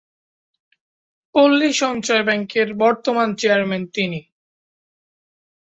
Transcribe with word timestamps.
পল্লী 1.35 1.69
সঞ্চয় 1.73 2.23
ব্যাংকের 2.23 2.67
বর্তমান 2.75 3.29
চেয়ারম্যান 3.35 3.83
তিনি। 3.95 4.21